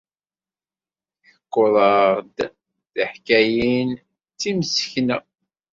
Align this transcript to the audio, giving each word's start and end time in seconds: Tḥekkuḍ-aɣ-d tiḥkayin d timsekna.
Tḥekkuḍ-aɣ-d 1.21 2.37
tiḥkayin 2.93 3.89
d 3.99 4.01
timsekna. 4.39 5.17